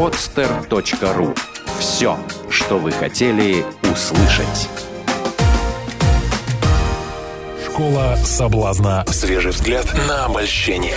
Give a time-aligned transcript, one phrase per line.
[0.00, 1.38] podster.ru.
[1.78, 2.16] Все,
[2.48, 4.70] что вы хотели услышать.
[7.66, 9.04] Школа соблазна.
[9.08, 10.96] Свежий взгляд на обольщение.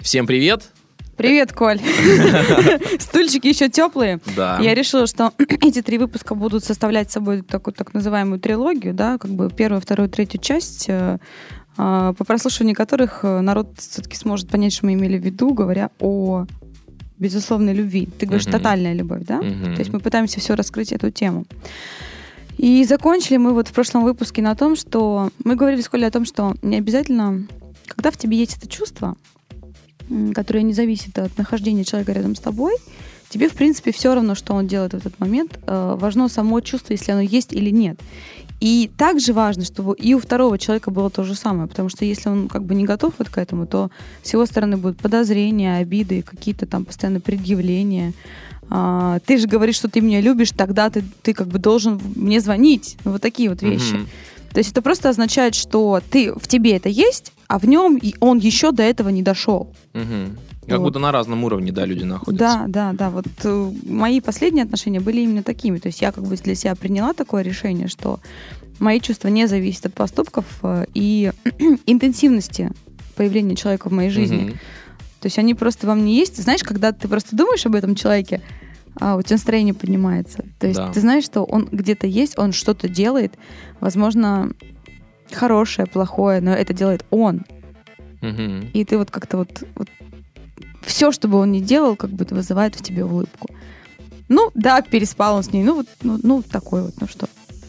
[0.00, 0.72] Всем привет!
[1.16, 1.78] Привет, Коль.
[2.98, 4.18] Стульчики еще теплые.
[4.34, 4.58] Да.
[4.58, 9.30] Я решила, что эти три выпуска будут составлять собой такую так называемую трилогию, да, как
[9.30, 11.18] бы первую, вторую, третью часть, э,
[11.78, 15.90] э, по прослушиванию которых э, народ все-таки сможет понять, что мы имели в виду, говоря
[16.00, 16.46] о
[17.22, 18.08] безусловной любви.
[18.18, 18.52] Ты говоришь, Мгм.
[18.52, 19.38] тотальная любовь, да?
[19.40, 19.74] Мгм.
[19.74, 21.44] То есть мы пытаемся все раскрыть эту тему.
[22.58, 26.10] И закончили мы вот в прошлом выпуске на том, что мы говорили с Колей о
[26.10, 27.46] том, что не обязательно,
[27.86, 29.16] когда в тебе есть это чувство,
[30.34, 32.74] которое не зависит от нахождения человека рядом с тобой,
[33.30, 35.58] тебе, в принципе, все равно, что он делает в этот момент.
[35.66, 37.98] Э, Важно само чувство, если оно есть или нет.
[38.62, 42.28] И также важно, чтобы и у второго человека было то же самое, потому что если
[42.28, 43.90] он как бы не готов вот к этому, то
[44.22, 48.12] с его стороны будут подозрения, обиды, какие-то там постоянно предъявления.
[48.70, 52.38] А, ты же говоришь, что ты меня любишь, тогда ты, ты как бы должен мне
[52.38, 52.98] звонить.
[53.02, 53.94] Ну, вот такие вот вещи.
[53.94, 54.08] Мгм.
[54.52, 58.38] То есть это просто означает, что ты, в тебе это есть, а в нем он
[58.38, 59.74] еще до этого не дошел.
[59.92, 60.38] Мгм.
[60.66, 60.84] Как Вот.
[60.84, 62.38] будто на разном уровне, да, люди находятся.
[62.38, 63.10] Да, да, да.
[63.10, 65.78] Вот э, мои последние отношения были именно такими.
[65.78, 68.20] То есть я как бы для себя приняла такое решение, что
[68.78, 71.32] мои чувства не зависят от поступков э, и
[71.86, 72.70] интенсивности
[73.16, 74.44] появления человека в моей жизни.
[74.44, 74.52] Мгм.
[75.20, 76.40] То есть они просто во мне есть.
[76.40, 78.40] Знаешь, когда ты просто думаешь об этом человеке,
[79.00, 80.44] а у тебя настроение поднимается.
[80.60, 80.92] То есть Да.
[80.92, 83.34] ты знаешь, что он где-то есть, он что-то делает,
[83.80, 84.52] возможно,
[85.32, 87.44] хорошее, плохое, но это делает он.
[88.20, 88.68] Мгм.
[88.72, 89.62] И ты вот как-то вот,
[90.84, 93.48] все, что бы он ни делал, как бы вызывает в тебе улыбку.
[94.28, 95.62] Ну, да, переспал он с ней.
[95.62, 97.26] Ну, вот, ну, ну, такой вот, ну что.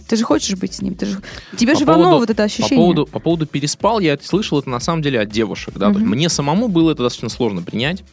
[0.08, 0.96] Ты же хочешь быть с ним.
[0.96, 1.22] Ты же,
[1.58, 2.78] тебе По же поводу- вот это По ощущение.
[2.78, 5.74] поводу, по поводу переспал, я слышал это на самом деле от девушек.
[5.78, 5.88] Да?
[5.88, 6.10] Есть Мгм.
[6.10, 8.04] Мне самому было это достаточно сложно принять,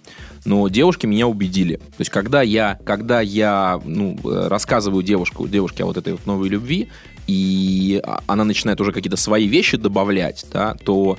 [0.45, 1.77] но девушки меня убедили.
[1.77, 6.25] То есть когда я, когда я ну, э, рассказываю девушку, девушке о вот этой вот
[6.27, 6.89] новой любви,
[7.27, 11.19] и а- она начинает уже какие-то свои вещи добавлять, да, то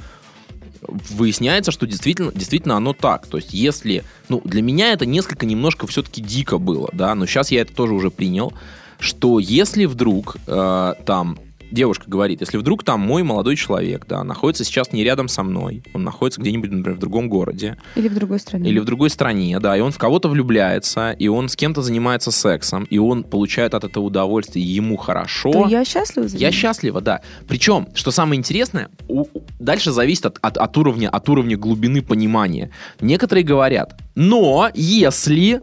[0.87, 3.27] выясняется, что действительно, действительно оно так.
[3.27, 4.03] То есть если...
[4.29, 7.93] Ну, для меня это несколько немножко все-таки дико было, да, но сейчас я это тоже
[7.93, 8.53] уже принял,
[8.99, 11.39] что если вдруг э, там
[11.71, 15.83] девушка говорит, если вдруг там мой молодой человек, да, находится сейчас не рядом со мной,
[15.93, 18.69] он находится где-нибудь, например, в другом городе, Или в другой стране.
[18.69, 22.31] или в другой стране, да, и он в кого-то влюбляется, и он с кем-то занимается
[22.31, 25.51] сексом, и он получает от этого удовольствие, ему хорошо.
[25.51, 26.57] То я счастлива за Я него.
[26.57, 27.21] счастлива, да.
[27.47, 29.25] Причем, что самое интересное, у-
[29.59, 32.71] дальше зависит от, от, от уровня, от уровня глубины понимания.
[32.99, 35.61] Некоторые говорят, но если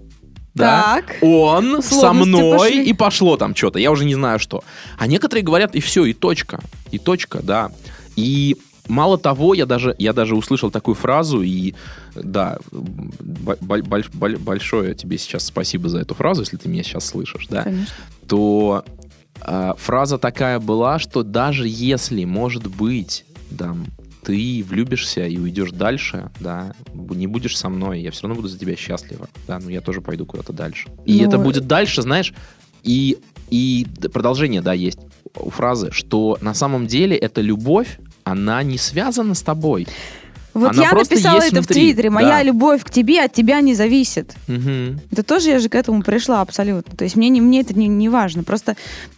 [0.59, 1.17] да, Так.
[1.23, 2.85] он со Условности мной пошли.
[2.85, 4.63] и пошло там что-то, я уже не знаю что.
[4.99, 6.61] А некоторые говорят, и все, и точка,
[6.91, 7.71] и точка, да.
[8.17, 8.57] И
[8.89, 11.75] мало того, я даже, я даже услышал такую фразу, и
[12.15, 17.47] да, больш- боль- большое тебе сейчас спасибо за эту фразу, если ты меня сейчас слышишь,
[17.49, 17.95] да Конечно.
[18.27, 18.85] то
[19.43, 23.75] э, фраза такая была, что даже если, может быть, да,
[24.29, 28.59] ты влюбишься и уйдешь дальше, да, не будешь со мной, я все равно буду за
[28.59, 30.91] тебя счастлива, да, но я тоже пойду куда-то дальше.
[31.07, 32.35] И Ну, это будет дальше, знаешь,
[32.83, 33.17] и,
[33.49, 34.99] и продолжение, да, есть
[35.35, 39.89] у фразы, что на самом деле эта любовь, она не связана с тобой.
[40.59, 42.11] Вот Она я написала это внутри, в Твиттере.
[42.11, 42.43] Моя да.
[42.43, 44.35] любовь к тебе от тебя не зависит.
[44.47, 45.01] Мгм.
[45.11, 46.97] Это тоже я же к этому пришла абсолютно.
[46.97, 48.43] То есть мне, не, мне это не, не важно.
[48.43, 48.77] Просто,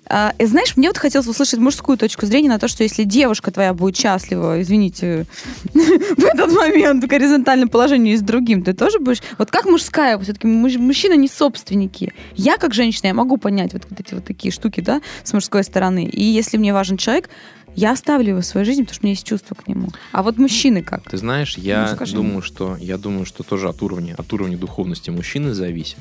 [0.08, 3.74] э, знаешь, мне вот хотелось услышать мужскую точку зрения на то, что если девушка твоя
[3.74, 5.26] будет счастлива, извините,
[5.74, 9.22] в этот момент в горизонтальном положении с другим, ты тоже будешь...
[9.38, 12.12] Вот как мужская, все-таки мужчина не собственники.
[12.34, 15.64] Я, как женщина, я могу понять вот, вот эти вот такие штуки, да, с мужской
[15.64, 16.04] стороны.
[16.04, 17.28] И если мне важен человек,
[17.76, 19.88] я оставлю его в своей жизни, потому что у меня есть чувство к нему.
[20.12, 21.08] А вот мужчины как?
[21.10, 25.10] Ты знаешь, я Ну, думаю, что я думаю, что тоже от уровня, от уровня духовности
[25.10, 25.98] мужчины зависит.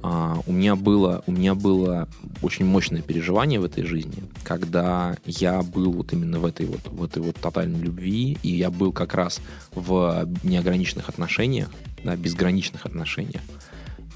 [0.00, 2.08] А, у меня было, у меня было
[2.40, 7.02] очень мощное переживание в этой жизни, когда я был вот именно в этой вот, в
[7.02, 9.40] этой вот тотальной любви, и я был как раз
[9.72, 11.68] в неограниченных отношениях,
[12.04, 13.42] да, безграничных отношениях.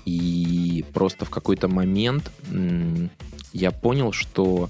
[0.04, 3.10] И просто в какой-то момент м,
[3.52, 4.68] я понял, что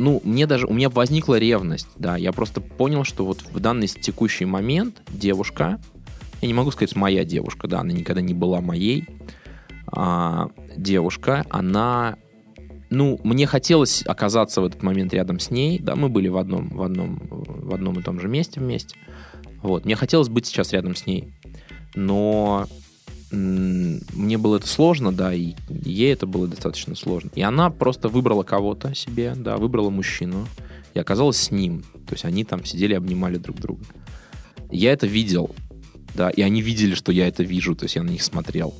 [0.00, 3.86] ну, мне даже, у меня возникла ревность, да, я просто понял, что вот в данный
[3.86, 5.78] текущий момент девушка,
[6.40, 9.04] я не могу сказать, моя девушка, да, она никогда не была моей,
[9.92, 12.16] а, девушка, она,
[12.88, 16.70] ну, мне хотелось оказаться в этот момент рядом с ней, да, мы были в одном,
[16.70, 18.96] в одном, в одном и том же месте вместе,
[19.60, 21.34] вот, мне хотелось быть сейчас рядом с ней,
[21.94, 22.66] но
[23.30, 27.30] мне было это сложно, да, и ей это было достаточно сложно.
[27.34, 30.46] И она просто выбрала кого-то себе, да, выбрала мужчину
[30.94, 31.82] и оказалась с ним.
[32.06, 33.84] То есть они там сидели, обнимали друг друга.
[34.70, 35.54] Я это видел.
[36.14, 38.74] да, и они видели, что я это вижу, то есть я на них смотрел.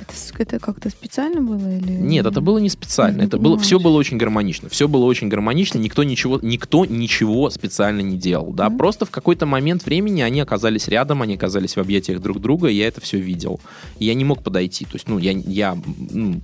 [0.00, 1.92] Это, это как-то специально было или?
[1.92, 3.20] Нет, это было не специально.
[3.20, 4.68] Не Это было, все было очень гармонично.
[4.68, 5.78] Все было очень гармонично.
[5.78, 8.52] Никто ничего, никто ничего специально не делал.
[8.52, 8.68] Да?
[8.68, 8.78] Мгм.
[8.78, 12.74] Просто в какой-то момент времени они оказались рядом, они оказались в объятиях друг друга, и
[12.74, 13.60] я это все видел.
[13.98, 14.84] И я не мог подойти.
[14.84, 15.76] То есть, ну, я, я
[16.10, 16.40] ну,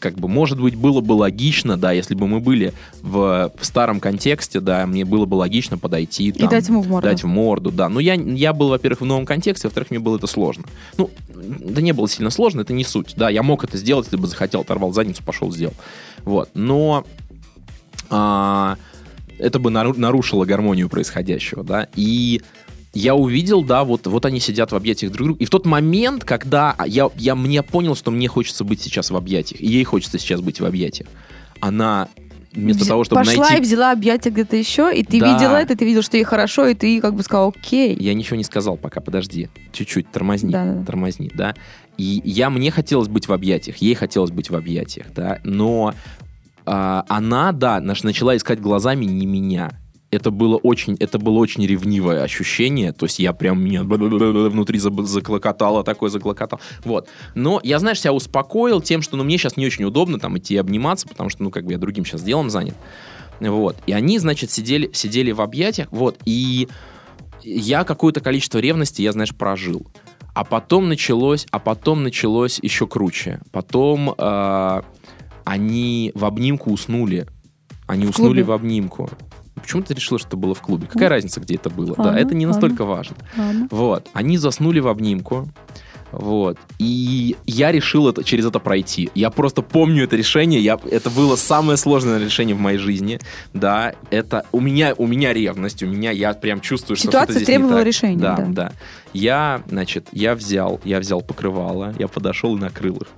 [0.00, 4.00] как бы, может быть, было бы логично, да, если бы мы были в, в старом
[4.00, 6.28] контексте, да, мне было бы логично подойти.
[6.28, 7.08] И там, дать ему в морду.
[7.08, 7.88] Дать в морду, да.
[7.88, 10.64] Но я, я был, во-первых, в новом контексте, во-вторых, мне было это сложно.
[10.96, 13.14] Ну, да не было сильно сложно, это не суть.
[13.16, 15.74] Да, я мог это сделать, если бы захотел, оторвал задницу, пошел, сделал.
[16.24, 16.50] Вот.
[16.54, 17.04] Но
[18.08, 18.76] а,
[19.38, 21.88] это бы нару- нарушило гармонию происходящего, да.
[21.94, 22.42] И
[22.92, 25.42] я увидел, да, вот, вот они сидят в объятиях друг друга.
[25.42, 29.16] И в тот момент, когда я, я мне понял, что мне хочется быть сейчас в
[29.16, 31.08] объятиях, и ей хочется сейчас быть в объятиях,
[31.60, 32.08] она
[32.52, 33.58] вместо Вз- того, чтобы Пошла найти...
[33.58, 35.32] и взяла объятия где-то еще, и ты Да.
[35.34, 37.96] видела это, ты видел, что ей хорошо, и ты как бы сказал, окей.
[38.00, 39.48] Я ничего не сказал пока, подожди.
[39.72, 40.84] Чуть-чуть, тормозни, Да-да-да.
[40.84, 41.54] тормозни, да.
[41.96, 45.38] И я, мне хотелось быть в объятиях, ей хотелось быть в объятиях, да.
[45.44, 45.94] Но
[46.66, 49.70] а, она, да, начала искать глазами не меня.
[50.10, 55.84] Это было очень, это было очень ревнивое ощущение, то есть я прям меня внутри заклокотало,
[55.84, 56.60] такое заклокотало.
[56.84, 57.08] Вот.
[57.36, 60.56] Но я, знаешь, себя успокоил тем, что ну, мне сейчас не очень удобно там идти
[60.56, 62.74] обниматься, потому что, ну, как бы я другим сейчас делом занят.
[63.38, 63.76] Вот.
[63.86, 66.68] И они, значит, сидели, сидели в объятиях, вот, и
[67.42, 69.86] я какое-то количество ревности, я, знаешь, прожил.
[70.34, 73.40] А потом началось, а потом началось еще круче.
[73.50, 74.82] Потом э,
[75.44, 77.26] они в обнимку уснули.
[77.86, 78.44] Они В уснули клубе?
[78.44, 79.10] в обнимку.
[79.62, 80.86] Почему ты решила, что это было в клубе?
[80.86, 81.90] Какая разница, где это было?
[81.96, 82.60] ладно, да, это не ладно.
[82.60, 83.16] настолько важно.
[83.36, 83.68] Ладно.
[83.70, 84.08] Вот.
[84.12, 85.48] Они заснули в обнимку.
[86.12, 86.58] Вот.
[86.78, 89.10] И я решил это, через это пройти.
[89.14, 90.60] Я просто помню это решение.
[90.60, 93.20] Я, это было самое сложное решение в моей жизни.
[93.54, 97.44] Да, это у меня, у меня ревность, у меня я прям чувствую, что Ситуация не
[97.44, 98.44] требовала решения, Да, да.
[98.48, 98.72] да.
[99.12, 103.08] Я, значит, я взял, я взял покрывало, я подошел и накрыл их.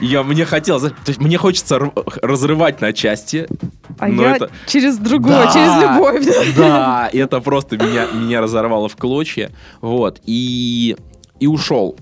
[0.00, 1.78] Я, мне хотелось, то есть мне хочется
[2.22, 3.46] разрывать на части.
[3.98, 6.26] А но я это- через другое, Да, через любовь.
[6.26, 6.42] да.
[6.56, 9.50] Да, это просто меня, меня разорвало в клочья.
[9.80, 10.20] Вот.
[10.26, 10.96] И,
[11.40, 11.96] и ушел.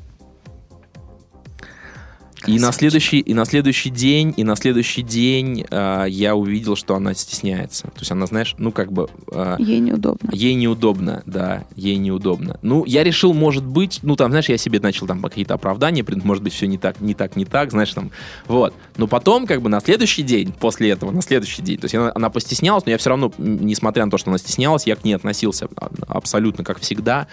[2.46, 6.94] И на, следующий, и на следующий день, и на следующий день э, я увидел, что
[6.94, 7.84] она стесняется.
[7.88, 9.08] То есть она, знаешь, ну как бы...
[9.32, 10.30] э, Ей неудобно.
[10.32, 12.58] Ей неудобно, да, ей неудобно.
[12.62, 16.42] Ну, я решил, может быть, ну, там, знаешь, я себе начал там какие-то оправдания, может
[16.42, 18.10] быть, все не так, не так, не так, знаешь, там,
[18.46, 18.74] вот.
[18.96, 22.12] Но потом, как бы, на следующий день, после этого, на следующий день, то есть она,
[22.14, 25.14] она постеснялась, но я все равно, несмотря на то, что она стеснялась, я к ней
[25.14, 25.68] относился
[26.06, 27.26] абсолютно как всегда,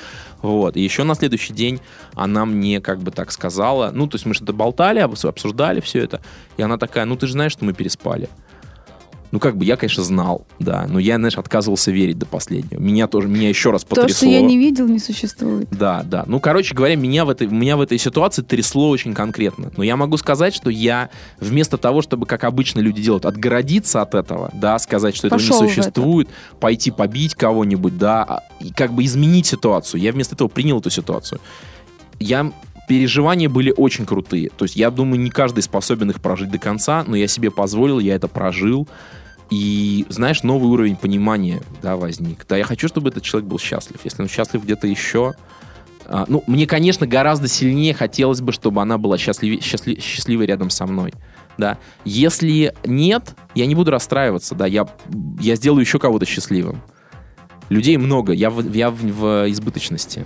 [0.43, 0.77] вот.
[0.77, 1.79] И еще на следующий день
[2.13, 6.03] она мне, как бы, так сказала, ну, то есть мы что-то болтали, обс- обсуждали все
[6.03, 6.21] это,
[6.57, 8.29] и она такая, ну, ты же знаешь, что мы переспали.
[9.33, 12.79] Ну, как бы, я, конечно, знал, да, но я, знаешь, отказывался верить до последнего.
[12.79, 14.15] Меня тоже, меня еще раз То, потрясло.
[14.15, 15.67] что я не видел, не существует.
[15.71, 16.23] Да, да.
[16.27, 19.71] Ну, короче говоря, меня в этой, меня в этой ситуации трясло очень конкретно.
[19.75, 21.09] Но я могу сказать, что я
[21.39, 25.67] вместо того, чтобы, как обычно люди делают, отгородиться от этого, да, сказать, что Пошел этого
[25.67, 29.99] не существует, пойти побить кого-нибудь, да, а, и как бы изменить ситуацию.
[29.99, 31.41] Я вместо этого принял эту ситуацию.
[32.19, 32.53] Я
[32.87, 34.51] переживания были очень крутые.
[34.55, 37.97] То есть я думаю, не каждый способен их прожить до конца, но я себе позволил,
[37.97, 38.87] я это прожил.
[39.53, 42.43] И, знаешь, новый уровень понимания, да, возник.
[42.49, 43.99] Да, я хочу, чтобы этот человек был счастлив.
[44.03, 45.35] Если он счастлив где-то еще,
[46.07, 50.71] а, ну, мне, конечно, гораздо сильнее хотелось бы, чтобы она была счастливе- счастли- счастливой рядом
[50.71, 51.13] со мной.
[51.59, 51.77] Да.
[52.03, 54.87] Если нет, я не буду расстраиваться, да, я,
[55.39, 56.81] я сделаю еще кого-то счастливым.
[57.69, 60.25] Людей много, я в, я в, в избыточности.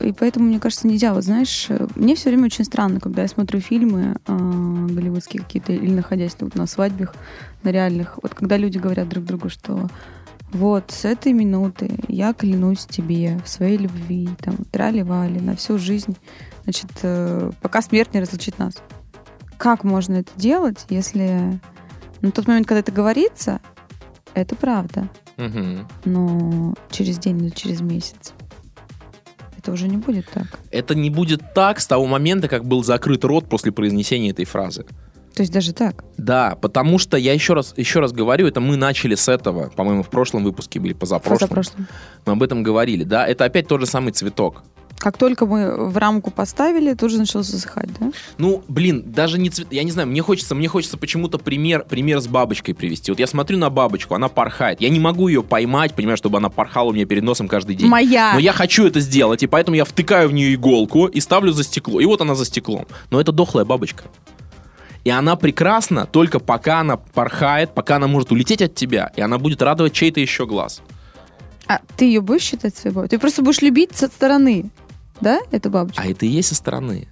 [0.00, 1.12] И поэтому, мне кажется, нельзя.
[1.12, 5.92] Вот знаешь, мне все время очень странно, когда я смотрю фильмы э, голливудские какие-то, или
[5.92, 7.14] находясь вот на свадьбах,
[7.62, 9.88] на реальных, вот когда люди говорят друг другу, что
[10.52, 16.16] вот с этой минуты я клянусь тебе в своей любви, там, трали-вали, на всю жизнь,
[16.64, 18.74] значит, э, пока смерть не разлучит нас.
[19.58, 21.60] Как можно это делать, если
[22.22, 23.60] на тот момент, когда это говорится,
[24.34, 25.86] это правда, Мгм.
[26.04, 28.32] но через день или через месяц
[29.60, 30.46] это уже не будет так.
[30.70, 34.86] Это не будет так с того момента, как был закрыт рот после произнесения этой фразы.
[35.34, 36.04] То есть даже так.
[36.16, 40.02] Да, потому что я еще раз, еще раз говорю, это мы начали с этого, по-моему,
[40.02, 41.48] в прошлом выпуске были позапрошлом.
[41.48, 41.86] Позапрошлом.
[42.26, 44.64] Мы об этом говорили, да, это опять тот же самый цветок.
[45.00, 48.12] Как только мы в рамку поставили, тут же начал засыхать, да?
[48.36, 52.20] Ну, блин, даже не цвет, я не знаю, мне хочется, мне хочется почему-то пример, пример
[52.20, 53.10] с бабочкой привести.
[53.10, 56.50] Вот я смотрю на бабочку, она порхает, я не могу ее поймать, понимаешь, чтобы она
[56.50, 57.88] порхала у меня перед носом каждый день.
[57.88, 58.32] Моя.
[58.34, 61.64] Но я хочу это сделать, и поэтому я втыкаю в нее иголку и ставлю за
[61.64, 61.98] стекло.
[61.98, 62.86] И вот она за стеклом.
[63.10, 64.04] Но это дохлая бабочка.
[65.04, 69.38] И она прекрасна только пока она порхает, пока она может улететь от тебя, и она
[69.38, 70.82] будет радовать чей-то еще глаз.
[71.66, 74.66] А ты ее будешь считать своей Ты просто будешь любить со стороны,
[75.20, 76.00] да, эту бабочку?
[76.02, 77.08] А это и есть со стороны.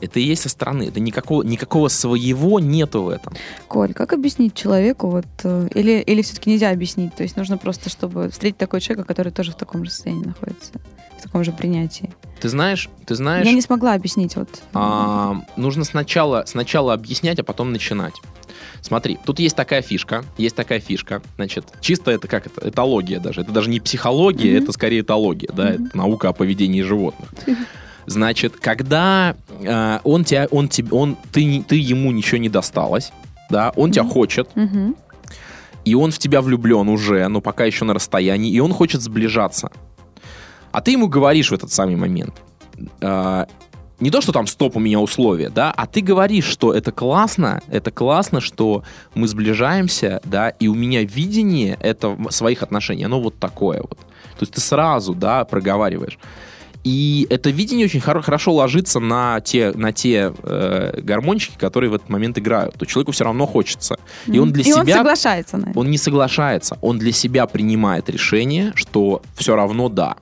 [0.00, 0.84] Это и есть со стороны.
[0.84, 3.34] Это никакого, никакого своего нету в этом.
[3.68, 7.14] Коль, как объяснить человеку, вот, э, или, или все-таки нельзя объяснить?
[7.14, 10.72] То есть нужно просто, чтобы встретить такого человека, который тоже в таком же состоянии находится,
[11.18, 12.10] в таком же принятии.
[12.44, 13.46] Ты знаешь, ты знаешь...
[13.46, 14.36] Я не смогла объяснить.
[14.36, 14.50] Вот.
[14.74, 18.12] А, нужно сначала, сначала объяснять, а потом начинать.
[18.82, 23.40] Смотри, тут есть такая фишка, есть такая фишка, значит, чисто это как это, этология даже,
[23.40, 24.62] это даже не психология, mm-hmm.
[24.62, 25.86] это скорее этология, да, mm-hmm.
[25.86, 27.30] это наука о поведении животных.
[28.04, 33.10] Значит, когда э, он тебя, он тебе, он, ты, ты ему ничего не досталось,
[33.48, 33.92] да, он mm-hmm.
[33.94, 34.96] тебя хочет, mm-hmm.
[35.86, 39.70] и он в тебя влюблен уже, но пока еще на расстоянии, и он хочет сближаться.
[40.74, 42.34] А ты ему говоришь в этот самый момент,
[43.00, 43.46] э,
[44.00, 47.62] не то, что там стоп у меня условия, да, а ты говоришь, что это классно,
[47.68, 48.82] это классно, что
[49.14, 53.98] мы сближаемся, да, и у меня видение это своих отношений, оно вот такое вот.
[53.98, 56.18] То есть ты сразу, да, проговариваешь.
[56.82, 61.94] И это видение очень хор- хорошо ложится на те, на те э, гармончики, которые в
[61.94, 62.74] этот момент играют.
[62.74, 63.96] То человеку все равно хочется.
[64.26, 64.80] И он для и себя...
[64.80, 65.78] он соглашается на это.
[65.78, 66.76] Он не соглашается.
[66.82, 70.16] Он для себя принимает решение, что все равно да.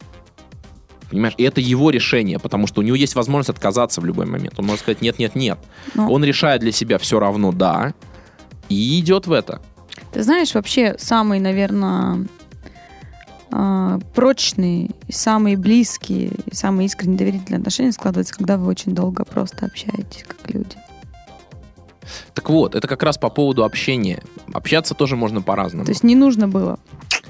[1.12, 1.34] Понимаешь?
[1.36, 4.58] И это его решение, потому что у него есть возможность отказаться в любой момент.
[4.58, 5.58] Он может сказать нет, нет, нет.
[5.94, 6.10] Но...
[6.10, 7.92] Он решает для себя все равно да
[8.70, 9.60] и идет в это.
[10.10, 12.26] Ты знаешь, вообще самый, наверное,
[13.50, 20.24] а, прочные, самые близкие, самые искренние доверительные отношения складываются, когда вы очень долго просто общаетесь
[20.26, 20.76] как люди.
[22.32, 24.22] Так вот, это как раз по поводу общения.
[24.54, 25.84] Общаться тоже можно по-разному.
[25.84, 26.78] То есть не нужно было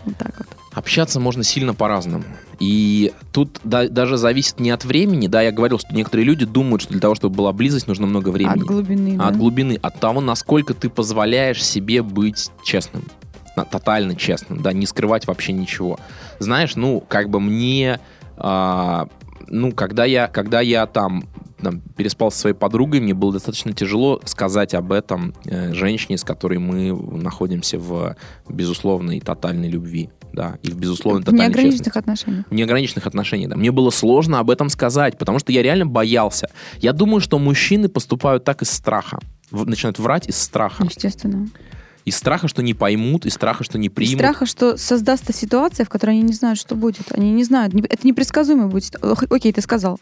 [0.04, 0.46] вот так вот.
[0.72, 2.24] Общаться можно сильно по-разному.
[2.62, 5.26] И тут да, даже зависит не от времени.
[5.26, 8.28] Да, я говорил, что некоторые люди думают, что для того, чтобы была близость, нужно много
[8.28, 8.60] времени.
[8.60, 9.14] От глубины.
[9.16, 9.28] А да?
[9.30, 9.78] От глубины.
[9.82, 13.02] От того, насколько ты позволяешь себе быть честным
[13.70, 15.98] тотально честным, да, не скрывать вообще ничего.
[16.38, 18.00] Знаешь, ну, как бы мне,
[18.38, 19.08] а,
[19.48, 21.24] ну, когда я, когда я там,
[21.62, 26.24] там переспал со своей подругой, мне было достаточно тяжело сказать об этом э, женщине, с
[26.24, 28.16] которой мы находимся в
[28.48, 31.98] безусловной тотальной любви, да, и в безусловной тотальной В неограниченных честности.
[31.98, 32.46] отношениях.
[32.50, 33.56] В неограниченных отношениях, да.
[33.56, 36.50] Мне было сложно об этом сказать, потому что я реально боялся.
[36.78, 39.18] Я думаю, что мужчины поступают так из страха,
[39.50, 40.84] начинают врать из страха.
[40.84, 41.48] Естественно.
[42.04, 44.14] Из страха, что не поймут, из страха, что не примут.
[44.14, 47.12] Из страха, что создастся ситуация, в которой они не знают, что будет.
[47.12, 47.72] Они не знают.
[47.74, 48.96] Это непредсказуемо будет.
[49.30, 50.00] Окей, ты сказал.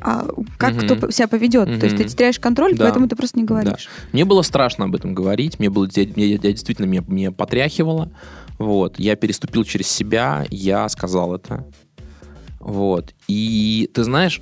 [0.00, 0.26] А
[0.56, 0.84] как угу.
[0.84, 1.68] кто себя поведет?
[1.68, 1.78] Угу.
[1.78, 2.84] То есть ты теряешь контроль, да.
[2.84, 3.86] поэтому ты просто не говоришь.
[3.86, 4.08] Да.
[4.12, 5.58] Мне было страшно об этом говорить.
[5.58, 8.10] Мне было, я, я, действительно меня, меня потряхивало.
[8.58, 8.98] Вот.
[8.98, 11.66] Я переступил через себя, я сказал это.
[12.60, 13.14] Вот.
[13.28, 14.40] И ты знаешь,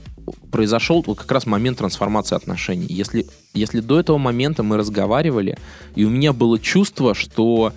[0.51, 2.87] произошел вот как раз момент трансформации отношений.
[2.89, 5.59] Если, если до этого момента мы разговаривали,
[5.95, 7.73] и у меня было чувство, что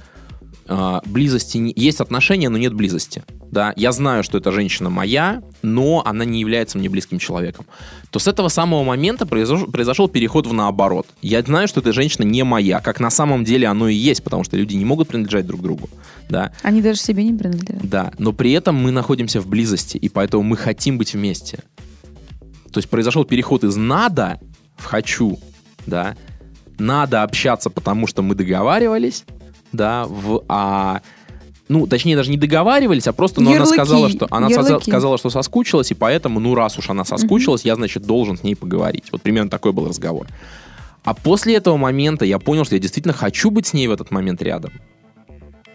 [0.67, 1.73] э, близости не...
[1.75, 3.23] есть отношения, но нет близости.
[3.51, 7.65] Да, я знаю, что эта женщина моя, но она не является мне близким человеком.
[8.11, 11.07] То с этого самого момента произошел, произошел переход в наоборот.
[11.21, 14.43] Я знаю, что эта женщина не моя, как на самом деле оно и есть, потому
[14.43, 15.89] что люди не могут принадлежать друг другу.
[16.29, 16.53] Да.
[16.61, 17.87] Они даже себе не принадлежат.
[17.87, 21.63] Да, но при этом мы находимся в близости, и поэтому мы хотим быть вместе.
[22.71, 24.39] То есть произошел переход из надо
[24.77, 25.39] в хочу,
[25.87, 26.15] да,
[26.77, 29.25] надо общаться, потому что мы договаривались,
[29.71, 31.01] да, в а
[31.69, 34.89] ну, точнее, даже не договаривались, а просто, ну, она сказала, что она ярлыки.
[34.89, 37.67] сказала, что соскучилась, и поэтому, ну, раз уж она соскучилась, угу.
[37.67, 39.05] я, значит, должен с ней поговорить.
[39.11, 40.25] Вот примерно такой был разговор.
[41.03, 44.09] А после этого момента я понял, что я действительно хочу быть с ней в этот
[44.09, 44.71] момент рядом.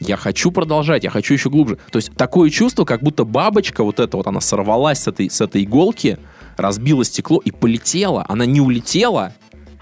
[0.00, 1.78] Я хочу продолжать, я хочу еще глубже.
[1.92, 5.40] То есть такое чувство, как будто бабочка вот эта вот, она сорвалась с этой, с
[5.40, 6.18] этой иголки,
[6.56, 8.26] разбила стекло и полетела.
[8.28, 9.32] Она не улетела,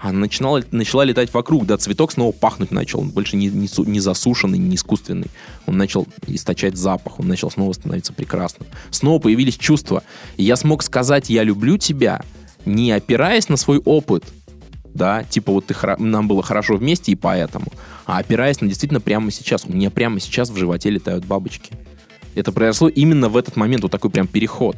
[0.03, 3.99] она начинала, начала летать вокруг, да, цветок снова пахнуть начал, он больше не, не, не
[4.01, 5.27] засушенный, не искусственный.
[5.65, 8.67] Он начал источать запах, он начал снова становиться прекрасным.
[8.91, 10.03] Снова появились чувства.
[10.35, 12.21] И я смог сказать «я люблю тебя»,
[12.65, 14.25] не опираясь на свой опыт,
[14.93, 17.67] да, типа вот ты, нам было хорошо вместе и поэтому,
[18.05, 19.63] а опираясь на действительно прямо сейчас.
[19.65, 21.71] У меня прямо сейчас в животе летают бабочки.
[22.35, 24.75] Это произошло именно в этот момент, вот такой прям переход.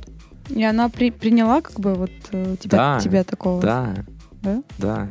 [0.50, 3.60] И она при, приняла как бы вот э, тебя, да, тебя такого?
[3.60, 3.96] Да,
[4.46, 5.10] да, да.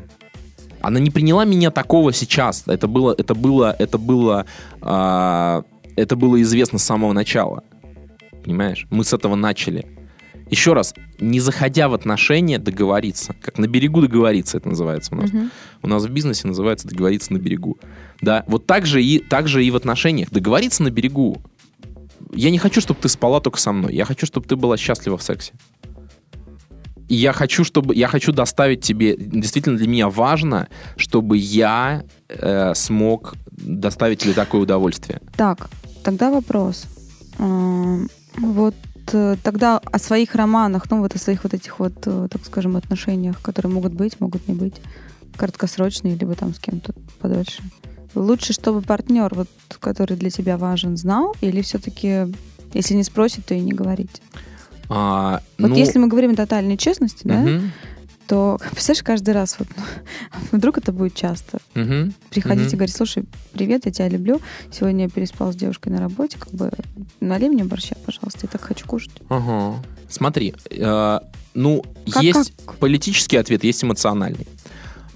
[0.81, 2.64] Она не приняла меня такого сейчас.
[2.67, 4.47] Это было, это было, это было,
[4.83, 5.62] э,
[5.97, 7.64] это было известно с самого начала.
[8.45, 8.87] Понимаешь?
[8.91, 9.87] Мы с этого начали.
[10.50, 13.35] Еще раз, не заходя в отношения, договориться.
[13.41, 15.31] Как на берегу договориться, это называется у нас.
[15.31, 15.49] Угу.
[15.83, 17.79] У нас в бизнесе называется договориться на берегу.
[18.21, 20.31] Да, вот так же и, так же и в отношениях.
[20.31, 21.43] Договориться на берегу
[22.35, 23.95] я не хочу, чтобы ты спала только со мной.
[23.95, 25.53] Я хочу, чтобы ты была счастлива в сексе.
[27.14, 29.16] И я хочу, чтобы я хочу доставить тебе.
[29.16, 30.66] Действительно для меня важно,
[30.97, 35.21] чтобы я э, смог доставить тебе такое удовольствие.
[35.37, 35.71] Так,
[36.02, 36.87] тогда вопрос.
[37.38, 37.99] А,
[38.37, 38.75] Вот
[39.12, 42.76] э, тогда о своих романах, ну вот о своих вот этих вот, э, так скажем,
[42.76, 44.80] отношениях, которые могут быть, могут не быть,
[45.37, 47.62] краткосрочные, либо там с кем-то подольше.
[48.16, 52.26] Лучше, чтобы партнер, вот, который для тебя важен, знал, или все-таки,
[52.75, 54.21] если не спросит, то и не говорить.
[54.88, 57.73] А, Вот ну, если мы говорим о тотальной честности, да, мгм,
[58.26, 59.69] то, представляешь, каждый раз, вот,
[60.53, 62.73] вдруг это будет часто, мгм, приходить мгм.
[62.75, 66.53] и говорить, слушай, привет, я тебя люблю, сегодня я переспал с девушкой на работе, как
[66.53, 66.71] бы
[67.21, 69.12] налей мне борща, пожалуйста, я так хочу кушать.
[69.29, 69.83] Ага.
[70.09, 71.21] Смотри, э,
[71.55, 72.76] ну, Как- есть как?
[72.76, 74.47] политический ответ, есть эмоциональный.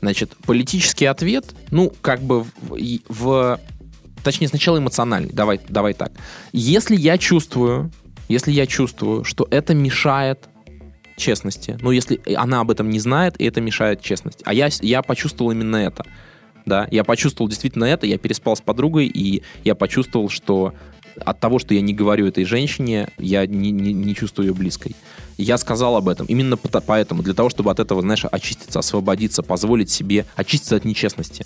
[0.01, 2.77] Значит, политический ответ, ну, как бы в,
[3.09, 3.61] в-
[4.23, 5.31] точнее, сначала эмоциональный.
[5.33, 6.13] Давай, давай так.
[6.53, 7.91] Если я чувствую,
[8.28, 10.49] если я чувствую, что это мешает
[11.16, 15.02] честности, ну, если она об этом не знает, и это мешает честности, а я, я
[15.02, 16.04] почувствовал именно это,
[16.64, 20.75] да, я почувствовал действительно это, я переспал с подругой, и я почувствовал, что
[21.16, 24.94] от того, что я не говорю этой женщине, я не, не- не чувствую ее близкой.
[25.37, 29.90] Я сказал об этом именно поэтому, для того, чтобы от этого, знаешь, очиститься, освободиться, позволить
[29.90, 31.44] себе очиститься от нечестности,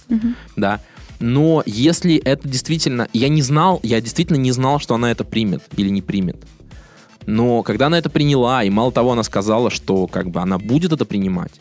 [0.56, 0.80] да.
[1.20, 3.08] Но если это действительно...
[3.12, 6.36] Я не знал, я действительно не знал, что она это примет или не примет.
[7.26, 10.92] Но когда она это приняла, и мало того, она сказала, что как бы она будет
[10.92, 11.52] это принимать,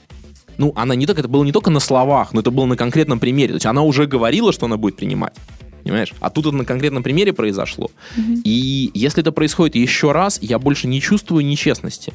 [0.57, 3.19] ну, она не только, это было не только на словах, но это было на конкретном
[3.19, 3.49] примере.
[3.49, 5.33] То есть она уже говорила, что она будет принимать.
[5.83, 6.13] Понимаешь?
[6.19, 7.89] А тут это на конкретном примере произошло.
[8.43, 12.13] И если это происходит еще раз, я больше не чувствую нечестности.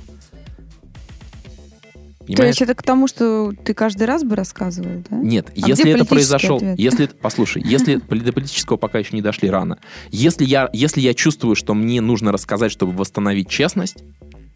[2.27, 2.49] То Понимаешь?
[2.57, 5.17] есть это к тому, что ты каждый раз бы рассказывал, да?
[5.17, 6.77] Нет, А если это произошел, ответ?
[6.79, 9.79] если, послушай, если до политического пока еще не дошли рано,
[10.11, 13.99] если я, если я чувствую, что мне нужно рассказать, чтобы восстановить честность,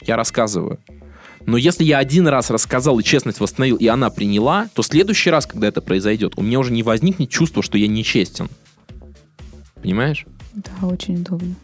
[0.04, 0.80] я рассказываю.
[1.46, 5.46] Но если я один раз рассказал и честность восстановил, и она приняла, то следующий раз,
[5.46, 8.48] когда это произойдет, у меня уже не возникнет чувство, что я нечестен.
[9.80, 10.26] Понимаешь?
[10.54, 11.54] Да, очень удобно.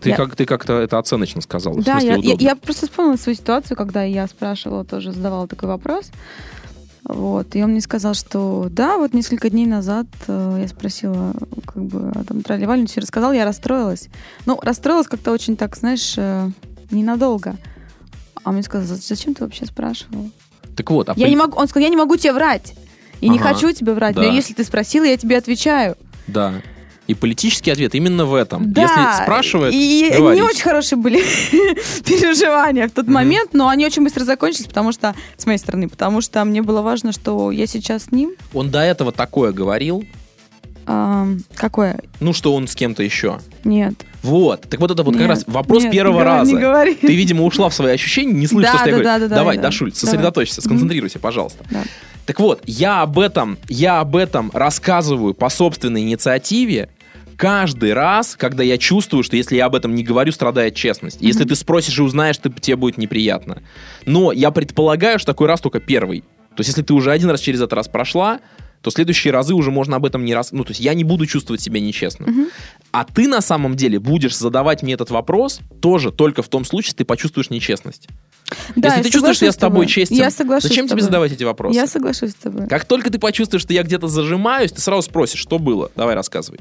[0.00, 1.74] Ты, Я- как, ты как-то это оценочно сказал.
[1.76, 6.10] Да, я, я, я просто вспомнила свою ситуацию, когда я спрашивала, тоже задавала такой вопрос.
[7.06, 11.34] Вот, и он мне сказал, что да, вот несколько дней назад э, я спросила,
[11.66, 14.08] как бы, а там тролливали, все рассказал, я расстроилась.
[14.46, 16.48] Ну, расстроилась как-то очень так, знаешь, э,
[16.90, 17.56] ненадолго.
[18.42, 20.30] А мне сказал, «За- зачем ты вообще спрашивал?
[20.76, 22.74] Так вот, а Я поли- не могу, он сказал, я не могу тебе врать.
[23.20, 24.28] И не Ага, хочу тебе врать, но да.
[24.28, 25.96] если ты спросила, я тебе отвечаю.
[26.26, 26.54] Да.
[27.06, 28.72] И политический ответ именно в этом.
[28.72, 30.40] Да, Если спрашивает, и говорить.
[30.40, 31.18] не очень хорошие были
[32.04, 36.20] переживания в тот момент, но они очень быстро закончились, потому что, с моей стороны, потому
[36.20, 38.32] что мне было важно, что я сейчас с ним.
[38.52, 40.04] Он до этого такое говорил,
[40.86, 42.00] Ам, какое?
[42.20, 43.38] ну, что он с кем-то еще.
[43.64, 43.94] Нет.
[44.22, 44.62] Вот.
[44.68, 46.52] Так вот это вот как Нет, раз вопрос нет, первого не раза.
[46.52, 46.94] не говори.
[46.94, 49.04] Ты, видимо, ушла в свои ощущения, не слышишь, Да, что я да, говорю.
[49.04, 49.62] да, да, да, Давай, да.
[49.64, 50.00] Дашуль, Давай.
[50.00, 51.64] сосредоточься, сконцентрируйся, пожалуйста.
[51.70, 51.82] Да.
[52.26, 56.88] Так вот, я об этом, я об этом рассказываю по собственной инициативе
[57.36, 61.18] каждый раз, когда я чувствую, что если я об этом не говорю, страдает честность.
[61.20, 63.62] Если ты спросишь и узнаешь, ты, тебе будет неприятно.
[64.06, 66.20] Но я предполагаю, что такой раз только первый.
[66.20, 68.40] То есть, если ты уже один раз через этот раз прошла,
[68.84, 70.52] то следующие разы уже можно об этом не раз...
[70.52, 72.26] Ну, то есть я не буду чувствовать себя нечестно.
[72.92, 76.88] А ты на самом деле будешь задавать мне этот вопрос тоже только в том случае,
[76.88, 78.08] если ты почувствуешь нечестность.
[78.76, 81.44] Да, если ты чувствуешь, что я с тобой честен, Я соглашусь зачем тебе задавать эти
[81.44, 81.74] вопросы?
[81.74, 82.68] Я соглашусь с тобой.
[82.68, 85.90] Как только ты почувствуешь, что я где-то зажимаюсь, ты сразу спросишь, что было.
[85.96, 86.60] Давай рассказывай.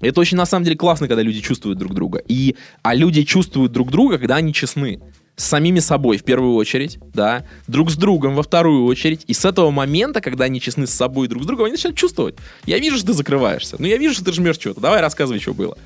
[0.00, 2.22] Это очень, на самом деле, классно, когда люди чувствуют друг друга.
[2.28, 5.00] И, а люди чувствуют друг друга, когда они честны.
[5.36, 9.24] С самими собой в первую очередь, да, друг с другом во вторую очередь.
[9.26, 11.98] И с этого момента, когда они честны с собой и друг с другом, они начинают
[11.98, 12.36] чувствовать.
[12.66, 13.74] Я вижу, что ты закрываешься.
[13.80, 14.80] Ну, я вижу, что ты жмешь что-то.
[14.80, 15.76] Давай рассказывай, что было.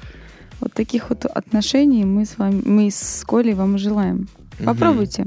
[0.60, 4.28] Вот таких вот отношений мы с вами, мы с Колей вам желаем.
[4.62, 5.24] Попробуйте.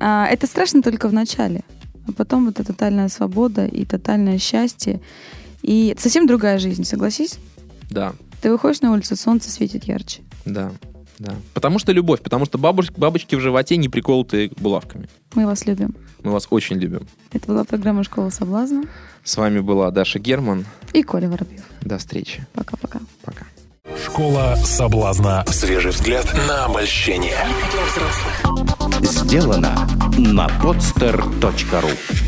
[0.00, 1.62] А, это страшно только в начале.
[2.06, 5.00] А потом это тотальная свобода и тотальное счастье.
[5.62, 7.38] И совсем другая жизнь, согласись?
[7.90, 10.22] Да, Ты выходишь на улицу, солнце светит ярче.
[10.44, 10.70] да,
[11.18, 11.34] да.
[11.54, 15.08] Потому что любовь, потому что бабуш- бабочки в животе не приколотые булавками.
[15.34, 15.96] Мы вас любим.
[16.22, 17.08] Мы вас очень любим.
[17.32, 18.84] Это была программа «Школа соблазна»
[19.24, 20.64] С вами была Даша Герман.
[20.92, 21.64] и Коля Воробьев.
[21.82, 22.46] До встречи.
[22.54, 23.00] Пока-пока.
[23.24, 23.44] Пока.
[24.04, 25.44] Школа соблазна.
[25.48, 27.36] Свежий взгляд на обольщение.
[29.02, 32.27] Сделано на podster.ru